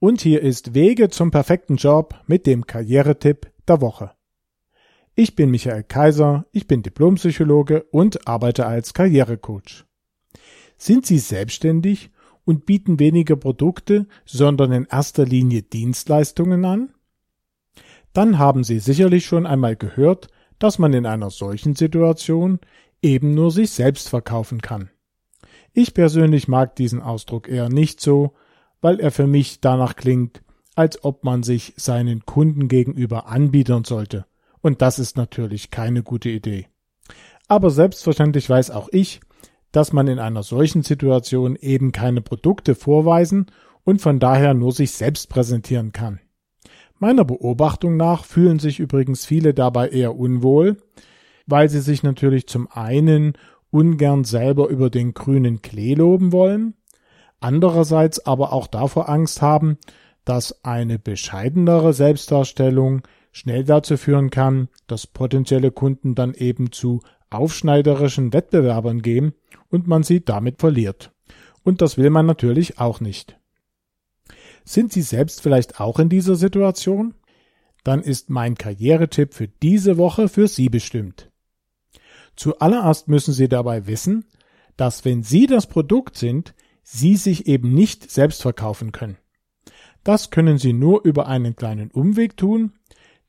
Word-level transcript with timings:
Und 0.00 0.20
hier 0.20 0.42
ist 0.42 0.74
Wege 0.74 1.08
zum 1.08 1.32
perfekten 1.32 1.74
Job 1.74 2.14
mit 2.28 2.46
dem 2.46 2.66
Karrieretipp 2.66 3.50
der 3.66 3.80
Woche. 3.80 4.12
Ich 5.16 5.34
bin 5.34 5.50
Michael 5.50 5.82
Kaiser, 5.82 6.46
ich 6.52 6.68
bin 6.68 6.84
Diplompsychologe 6.84 7.82
und 7.90 8.28
arbeite 8.28 8.66
als 8.66 8.94
Karrierecoach. 8.94 9.84
Sind 10.76 11.04
Sie 11.04 11.18
selbstständig 11.18 12.12
und 12.44 12.64
bieten 12.64 13.00
weniger 13.00 13.34
Produkte, 13.34 14.06
sondern 14.24 14.70
in 14.70 14.86
erster 14.88 15.24
Linie 15.24 15.62
Dienstleistungen 15.62 16.64
an? 16.64 16.94
Dann 18.12 18.38
haben 18.38 18.62
Sie 18.62 18.78
sicherlich 18.78 19.26
schon 19.26 19.46
einmal 19.46 19.74
gehört, 19.74 20.28
dass 20.60 20.78
man 20.78 20.92
in 20.92 21.06
einer 21.06 21.30
solchen 21.30 21.74
Situation 21.74 22.60
eben 23.02 23.34
nur 23.34 23.50
sich 23.50 23.70
selbst 23.70 24.08
verkaufen 24.08 24.60
kann. 24.62 24.90
Ich 25.72 25.92
persönlich 25.92 26.46
mag 26.46 26.76
diesen 26.76 27.02
Ausdruck 27.02 27.48
eher 27.48 27.68
nicht 27.68 28.00
so, 28.00 28.34
weil 28.80 29.00
er 29.00 29.10
für 29.10 29.26
mich 29.26 29.60
danach 29.60 29.96
klingt, 29.96 30.42
als 30.74 31.02
ob 31.04 31.24
man 31.24 31.42
sich 31.42 31.74
seinen 31.76 32.24
Kunden 32.24 32.68
gegenüber 32.68 33.26
anbiedern 33.26 33.84
sollte. 33.84 34.26
Und 34.60 34.82
das 34.82 34.98
ist 34.98 35.16
natürlich 35.16 35.70
keine 35.70 36.02
gute 36.02 36.28
Idee. 36.28 36.66
Aber 37.48 37.70
selbstverständlich 37.70 38.48
weiß 38.48 38.70
auch 38.70 38.88
ich, 38.92 39.20
dass 39.72 39.92
man 39.92 40.06
in 40.08 40.18
einer 40.18 40.42
solchen 40.42 40.82
Situation 40.82 41.56
eben 41.56 41.92
keine 41.92 42.20
Produkte 42.20 42.74
vorweisen 42.74 43.46
und 43.84 44.00
von 44.00 44.18
daher 44.18 44.54
nur 44.54 44.72
sich 44.72 44.92
selbst 44.92 45.28
präsentieren 45.28 45.92
kann. 45.92 46.20
Meiner 46.98 47.24
Beobachtung 47.24 47.96
nach 47.96 48.24
fühlen 48.24 48.58
sich 48.58 48.80
übrigens 48.80 49.24
viele 49.24 49.54
dabei 49.54 49.88
eher 49.88 50.16
unwohl, 50.16 50.78
weil 51.46 51.68
sie 51.68 51.80
sich 51.80 52.02
natürlich 52.02 52.48
zum 52.48 52.68
einen 52.70 53.34
ungern 53.70 54.24
selber 54.24 54.68
über 54.68 54.90
den 54.90 55.14
grünen 55.14 55.62
Klee 55.62 55.94
loben 55.94 56.32
wollen, 56.32 56.74
andererseits 57.40 58.24
aber 58.26 58.52
auch 58.52 58.66
davor 58.66 59.08
Angst 59.08 59.42
haben, 59.42 59.78
dass 60.24 60.64
eine 60.64 60.98
bescheidenere 60.98 61.92
Selbstdarstellung 61.92 63.02
schnell 63.32 63.64
dazu 63.64 63.96
führen 63.96 64.30
kann, 64.30 64.68
dass 64.86 65.06
potenzielle 65.06 65.70
Kunden 65.70 66.14
dann 66.14 66.34
eben 66.34 66.72
zu 66.72 67.00
aufschneiderischen 67.30 68.32
Wettbewerbern 68.32 69.02
gehen 69.02 69.34
und 69.70 69.86
man 69.86 70.02
sie 70.02 70.24
damit 70.24 70.60
verliert. 70.60 71.12
Und 71.62 71.82
das 71.82 71.98
will 71.98 72.10
man 72.10 72.26
natürlich 72.26 72.78
auch 72.78 73.00
nicht. 73.00 73.38
Sind 74.64 74.92
Sie 74.92 75.02
selbst 75.02 75.40
vielleicht 75.40 75.80
auch 75.80 75.98
in 75.98 76.10
dieser 76.10 76.34
Situation? 76.34 77.14
Dann 77.84 78.02
ist 78.02 78.28
mein 78.28 78.54
Karrieretipp 78.54 79.32
für 79.32 79.48
diese 79.48 79.96
Woche 79.96 80.28
für 80.28 80.46
Sie 80.46 80.68
bestimmt. 80.68 81.30
Zuallererst 82.36 83.08
müssen 83.08 83.32
Sie 83.32 83.48
dabei 83.48 83.86
wissen, 83.86 84.26
dass 84.76 85.06
wenn 85.06 85.22
Sie 85.22 85.46
das 85.46 85.66
Produkt 85.66 86.18
sind, 86.18 86.54
Sie 86.90 87.16
sich 87.16 87.46
eben 87.46 87.74
nicht 87.74 88.10
selbst 88.10 88.40
verkaufen 88.40 88.92
können. 88.92 89.18
Das 90.04 90.30
können 90.30 90.56
Sie 90.56 90.72
nur 90.72 91.04
über 91.04 91.26
einen 91.26 91.54
kleinen 91.54 91.90
Umweg 91.90 92.38
tun, 92.38 92.72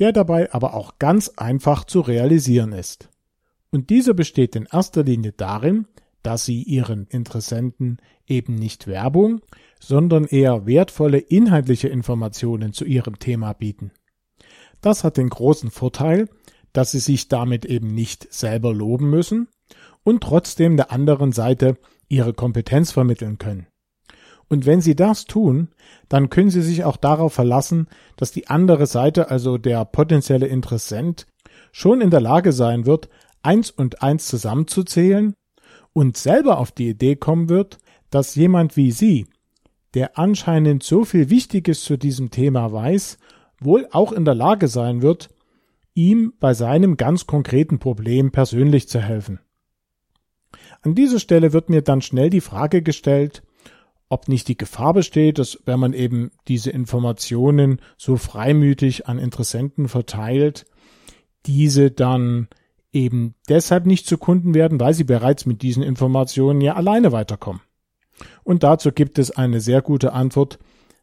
der 0.00 0.10
dabei 0.10 0.52
aber 0.52 0.74
auch 0.74 0.98
ganz 0.98 1.28
einfach 1.36 1.84
zu 1.84 2.00
realisieren 2.00 2.72
ist. 2.72 3.10
Und 3.70 3.90
dieser 3.90 4.12
besteht 4.12 4.56
in 4.56 4.66
erster 4.70 5.04
Linie 5.04 5.30
darin, 5.30 5.86
dass 6.24 6.44
Sie 6.44 6.64
Ihren 6.64 7.06
Interessenten 7.06 7.98
eben 8.26 8.56
nicht 8.56 8.88
Werbung, 8.88 9.40
sondern 9.78 10.24
eher 10.24 10.66
wertvolle 10.66 11.18
inhaltliche 11.18 11.86
Informationen 11.86 12.72
zu 12.72 12.84
Ihrem 12.84 13.20
Thema 13.20 13.52
bieten. 13.52 13.92
Das 14.80 15.04
hat 15.04 15.16
den 15.16 15.28
großen 15.28 15.70
Vorteil, 15.70 16.28
dass 16.72 16.90
Sie 16.90 16.98
sich 16.98 17.28
damit 17.28 17.64
eben 17.66 17.94
nicht 17.94 18.32
selber 18.34 18.74
loben 18.74 19.10
müssen 19.10 19.46
und 20.02 20.24
trotzdem 20.24 20.76
der 20.76 20.90
anderen 20.90 21.30
Seite 21.30 21.78
Ihre 22.08 22.34
Kompetenz 22.34 22.92
vermitteln 22.92 23.38
können. 23.38 23.66
Und 24.48 24.66
wenn 24.66 24.80
Sie 24.80 24.94
das 24.94 25.24
tun, 25.24 25.68
dann 26.08 26.30
können 26.30 26.50
Sie 26.50 26.62
sich 26.62 26.84
auch 26.84 26.96
darauf 26.96 27.32
verlassen, 27.32 27.88
dass 28.16 28.30
die 28.30 28.48
andere 28.48 28.86
Seite, 28.86 29.30
also 29.30 29.58
der 29.58 29.84
potenzielle 29.84 30.46
Interessent, 30.46 31.26
schon 31.72 32.00
in 32.00 32.10
der 32.10 32.20
Lage 32.20 32.52
sein 32.52 32.86
wird, 32.86 33.08
eins 33.42 33.70
und 33.70 34.02
eins 34.02 34.26
zusammenzuzählen 34.28 35.34
und 35.92 36.16
selber 36.16 36.58
auf 36.58 36.72
die 36.72 36.88
Idee 36.88 37.16
kommen 37.16 37.48
wird, 37.48 37.78
dass 38.10 38.34
jemand 38.34 38.76
wie 38.76 38.90
Sie, 38.90 39.26
der 39.94 40.18
anscheinend 40.18 40.82
so 40.82 41.04
viel 41.04 41.30
Wichtiges 41.30 41.82
zu 41.82 41.96
diesem 41.96 42.30
Thema 42.30 42.72
weiß, 42.72 43.18
wohl 43.60 43.88
auch 43.92 44.12
in 44.12 44.24
der 44.24 44.34
Lage 44.34 44.68
sein 44.68 45.02
wird, 45.02 45.30
ihm 45.94 46.34
bei 46.40 46.54
seinem 46.54 46.96
ganz 46.96 47.26
konkreten 47.26 47.78
Problem 47.78 48.32
persönlich 48.32 48.88
zu 48.88 49.00
helfen. 49.00 49.40
An 50.84 50.94
dieser 50.94 51.18
Stelle 51.18 51.54
wird 51.54 51.70
mir 51.70 51.80
dann 51.80 52.02
schnell 52.02 52.28
die 52.28 52.42
Frage 52.42 52.82
gestellt, 52.82 53.42
ob 54.10 54.28
nicht 54.28 54.48
die 54.48 54.58
Gefahr 54.58 54.92
besteht, 54.92 55.38
dass 55.38 55.58
wenn 55.64 55.80
man 55.80 55.94
eben 55.94 56.30
diese 56.46 56.70
Informationen 56.70 57.80
so 57.96 58.16
freimütig 58.16 59.08
an 59.08 59.18
Interessenten 59.18 59.88
verteilt, 59.88 60.66
diese 61.46 61.90
dann 61.90 62.48
eben 62.92 63.34
deshalb 63.48 63.86
nicht 63.86 64.06
zu 64.06 64.18
Kunden 64.18 64.52
werden, 64.54 64.78
weil 64.78 64.92
sie 64.92 65.04
bereits 65.04 65.46
mit 65.46 65.62
diesen 65.62 65.82
Informationen 65.82 66.60
ja 66.60 66.74
alleine 66.74 67.12
weiterkommen. 67.12 67.62
Und 68.44 68.62
dazu 68.62 68.92
gibt 68.92 69.18
es 69.18 69.30
eine 69.30 69.60
sehr 69.60 69.80
gute 69.80 70.12
Antwort. 70.12 70.58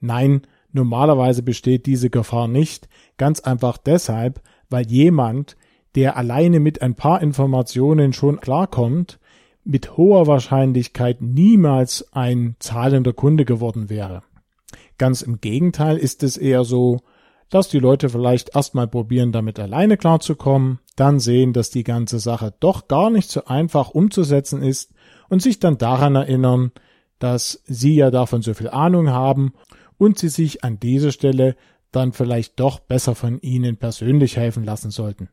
Nein, 0.00 0.42
normalerweise 0.70 1.42
besteht 1.42 1.86
diese 1.86 2.10
Gefahr 2.10 2.46
nicht, 2.46 2.88
ganz 3.16 3.40
einfach 3.40 3.78
deshalb, 3.78 4.42
weil 4.68 4.86
jemand, 4.86 5.56
der 5.94 6.18
alleine 6.18 6.60
mit 6.60 6.82
ein 6.82 6.94
paar 6.94 7.22
Informationen 7.22 8.12
schon 8.12 8.38
klarkommt, 8.38 9.18
mit 9.64 9.96
hoher 9.96 10.26
Wahrscheinlichkeit 10.26 11.20
niemals 11.20 12.12
ein 12.12 12.56
zahlender 12.58 13.12
Kunde 13.12 13.44
geworden 13.44 13.88
wäre. 13.90 14.22
Ganz 14.98 15.22
im 15.22 15.40
Gegenteil 15.40 15.96
ist 15.96 16.22
es 16.22 16.36
eher 16.36 16.64
so, 16.64 17.00
dass 17.48 17.68
die 17.68 17.78
Leute 17.78 18.08
vielleicht 18.08 18.56
erstmal 18.56 18.88
probieren, 18.88 19.30
damit 19.30 19.58
alleine 19.58 19.96
klarzukommen, 19.96 20.78
dann 20.96 21.20
sehen, 21.20 21.52
dass 21.52 21.70
die 21.70 21.84
ganze 21.84 22.18
Sache 22.18 22.54
doch 22.60 22.88
gar 22.88 23.10
nicht 23.10 23.30
so 23.30 23.44
einfach 23.44 23.90
umzusetzen 23.90 24.62
ist 24.62 24.94
und 25.28 25.42
sich 25.42 25.60
dann 25.60 25.76
daran 25.76 26.14
erinnern, 26.14 26.72
dass 27.18 27.62
sie 27.66 27.94
ja 27.94 28.10
davon 28.10 28.42
so 28.42 28.54
viel 28.54 28.68
Ahnung 28.68 29.10
haben 29.10 29.52
und 29.98 30.18
sie 30.18 30.28
sich 30.28 30.64
an 30.64 30.80
dieser 30.80 31.12
Stelle 31.12 31.56
dann 31.92 32.12
vielleicht 32.12 32.58
doch 32.58 32.80
besser 32.80 33.14
von 33.14 33.38
ihnen 33.40 33.76
persönlich 33.76 34.36
helfen 34.36 34.64
lassen 34.64 34.90
sollten. 34.90 35.28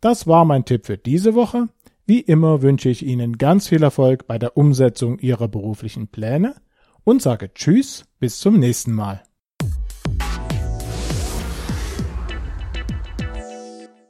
Das 0.00 0.26
war 0.26 0.44
mein 0.44 0.64
Tipp 0.64 0.86
für 0.86 0.98
diese 0.98 1.36
Woche. 1.36 1.68
Wie 2.06 2.18
immer 2.18 2.62
wünsche 2.62 2.88
ich 2.88 3.06
Ihnen 3.06 3.38
ganz 3.38 3.68
viel 3.68 3.84
Erfolg 3.84 4.26
bei 4.26 4.36
der 4.36 4.56
Umsetzung 4.56 5.20
Ihrer 5.20 5.46
beruflichen 5.46 6.08
Pläne 6.08 6.56
und 7.04 7.22
sage 7.22 7.54
Tschüss, 7.54 8.04
bis 8.18 8.40
zum 8.40 8.58
nächsten 8.58 8.94
Mal. 8.94 9.22